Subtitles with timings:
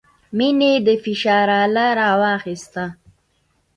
[0.37, 2.85] مينې د فشار اله راواخيسته.